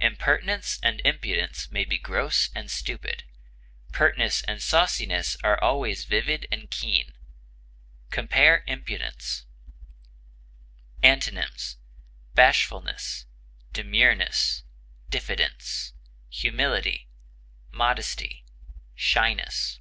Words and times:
Impertinence 0.00 0.80
and 0.82 1.02
impudence 1.04 1.70
may 1.70 1.84
be 1.84 1.98
gross 1.98 2.48
and 2.54 2.70
stupid; 2.70 3.24
pertness 3.92 4.40
and 4.48 4.62
sauciness 4.62 5.36
are 5.44 5.62
always 5.62 6.06
vivid 6.06 6.48
and 6.50 6.70
keen. 6.70 7.12
Compare 8.08 8.64
IMPUDENCE. 8.66 9.44
Antonyms: 11.02 11.76
bashfulness, 12.34 13.26
demureness, 13.74 14.62
diffidence, 15.10 15.92
humility, 16.30 17.06
modesty, 17.70 18.42
shyness. 18.94 19.80